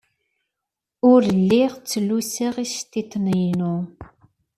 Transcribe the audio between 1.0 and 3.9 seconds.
Ur lliɣ ttlusuɣ iceḍḍiḍen-inu.